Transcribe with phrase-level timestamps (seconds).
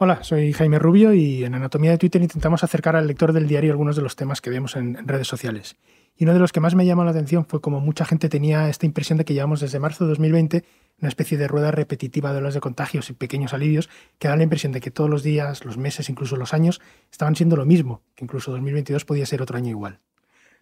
[0.00, 3.72] Hola, soy Jaime Rubio y en Anatomía de Twitter intentamos acercar al lector del diario
[3.72, 5.74] algunos de los temas que vemos en, redes sociales.
[6.16, 8.68] Y uno de los que más me llamó la atención fue como mucha gente tenía
[8.68, 10.64] esta impresión de que llevamos desde marzo de 2020
[11.00, 13.90] una especie de rueda repetitiva de olas de contagios y pequeños alivios
[14.20, 16.80] que da la impresión de que todos los días, los meses, incluso los años
[17.10, 19.98] estaban siendo lo mismo, que incluso 2022 podía ser otro año igual.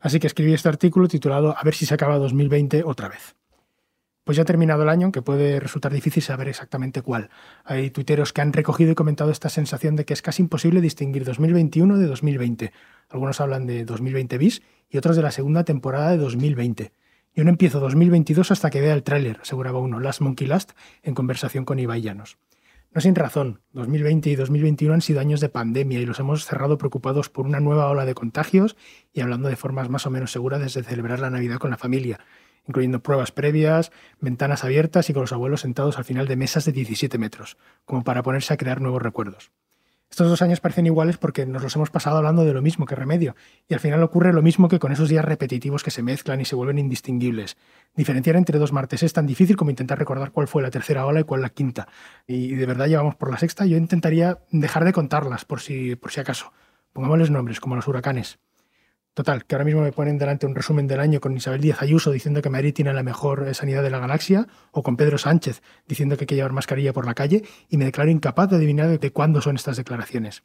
[0.00, 3.36] Así que escribí este artículo titulado A ver si se acaba 2020 otra vez.
[4.24, 7.30] Pues ya ha terminado el año, aunque puede resultar difícil saber exactamente cuál.
[7.64, 11.24] Hay tuiteros que han recogido y comentado esta sensación de que es casi imposible distinguir
[11.24, 12.72] 2021 de 2020.
[13.08, 16.92] Algunos hablan de 2020 bis y otros de la segunda temporada de 2020.
[17.34, 21.14] Yo no empiezo 2022 hasta que vea el tráiler, aseguraba uno, Last Monkey Last, en
[21.14, 22.38] conversación con Ibai Llanos.
[22.92, 26.76] No sin razón, 2020 y 2021 han sido años de pandemia y los hemos cerrado
[26.76, 28.76] preocupados por una nueva ola de contagios
[29.12, 32.18] y hablando de formas más o menos seguras desde celebrar la Navidad con la familia
[32.66, 36.72] incluyendo pruebas previas, ventanas abiertas y con los abuelos sentados al final de mesas de
[36.72, 39.50] 17 metros, como para ponerse a crear nuevos recuerdos.
[40.10, 42.96] Estos dos años parecen iguales porque nos los hemos pasado hablando de lo mismo que
[42.96, 43.36] remedio,
[43.68, 46.44] y al final ocurre lo mismo que con esos días repetitivos que se mezclan y
[46.44, 47.56] se vuelven indistinguibles.
[47.94, 51.20] Diferenciar entre dos martes es tan difícil como intentar recordar cuál fue la tercera ola
[51.20, 51.86] y cuál la quinta.
[52.26, 56.10] Y de verdad llevamos por la sexta, yo intentaría dejar de contarlas por si, por
[56.10, 56.52] si acaso.
[56.92, 58.40] Pongámosles nombres, como los huracanes.
[59.20, 62.10] Total, que ahora mismo me ponen delante un resumen del año con Isabel Díaz Ayuso
[62.10, 65.60] diciendo que Madrid tiene la mejor eh, sanidad de la galaxia, o con Pedro Sánchez
[65.86, 68.98] diciendo que hay que llevar mascarilla por la calle, y me declaro incapaz de adivinar
[68.98, 70.42] de cuándo son estas declaraciones.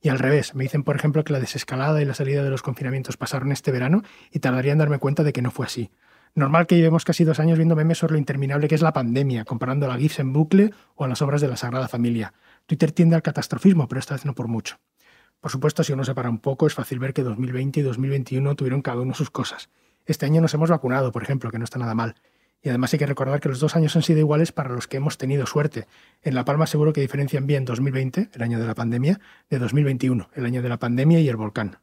[0.00, 2.62] Y al revés, me dicen, por ejemplo, que la desescalada y la salida de los
[2.62, 5.90] confinamientos pasaron este verano y tardaría en darme cuenta de que no fue así.
[6.36, 9.44] Normal que llevemos casi dos años viendo memes sobre lo interminable que es la pandemia,
[9.44, 12.34] comparando la GIFs en bucle o a las obras de la Sagrada Familia.
[12.66, 14.76] Twitter tiende al catastrofismo, pero esta vez no por mucho.
[15.42, 18.54] Por supuesto, si uno se para un poco, es fácil ver que 2020 y 2021
[18.54, 19.70] tuvieron cada uno sus cosas.
[20.06, 22.14] Este año nos hemos vacunado, por ejemplo, que no está nada mal.
[22.62, 24.98] Y además hay que recordar que los dos años han sido iguales para los que
[24.98, 25.88] hemos tenido suerte.
[26.22, 29.18] En La Palma seguro que diferencian bien 2020, el año de la pandemia,
[29.50, 31.78] de 2021, el año de la pandemia y el volcán.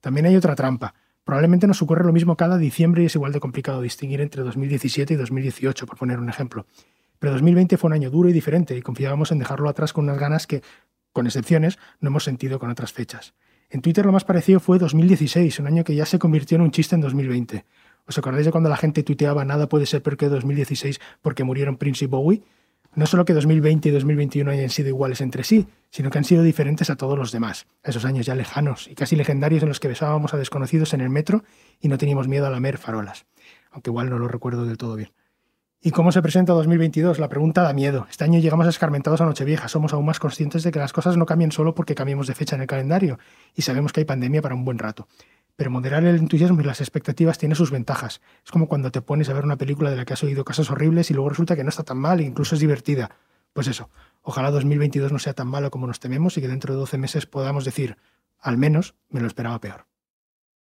[0.00, 0.94] También hay otra trampa.
[1.24, 5.14] Probablemente nos ocurre lo mismo cada diciembre y es igual de complicado distinguir entre 2017
[5.14, 6.66] y 2018, por poner un ejemplo.
[7.18, 10.18] Pero 2020 fue un año duro y diferente y confiábamos en dejarlo atrás con unas
[10.18, 10.62] ganas que
[11.12, 13.34] con excepciones, no hemos sentido con otras fechas.
[13.70, 16.70] En Twitter lo más parecido fue 2016, un año que ya se convirtió en un
[16.70, 17.64] chiste en 2020.
[18.06, 21.76] ¿Os acordáis de cuando la gente tuiteaba nada puede ser peor que 2016 porque murieron
[21.76, 22.42] Prince y Bowie?
[22.94, 26.42] No solo que 2020 y 2021 hayan sido iguales entre sí, sino que han sido
[26.42, 29.88] diferentes a todos los demás, esos años ya lejanos y casi legendarios en los que
[29.88, 31.42] besábamos a desconocidos en el metro
[31.80, 33.24] y no teníamos miedo a lamer farolas,
[33.70, 35.10] aunque igual no lo recuerdo del todo bien.
[35.84, 37.18] ¿Y cómo se presenta 2022?
[37.18, 38.06] La pregunta da miedo.
[38.08, 39.66] Este año llegamos escarmentados a Nochevieja.
[39.66, 42.54] Somos aún más conscientes de que las cosas no cambian solo porque cambiemos de fecha
[42.54, 43.18] en el calendario
[43.52, 45.08] y sabemos que hay pandemia para un buen rato.
[45.56, 48.20] Pero moderar el entusiasmo y las expectativas tiene sus ventajas.
[48.44, 50.70] Es como cuando te pones a ver una película de la que has oído cosas
[50.70, 53.10] horribles y luego resulta que no está tan mal e incluso es divertida.
[53.52, 53.90] Pues eso,
[54.22, 57.26] ojalá 2022 no sea tan malo como nos tememos y que dentro de 12 meses
[57.26, 57.96] podamos decir,
[58.38, 59.86] al menos me lo esperaba peor.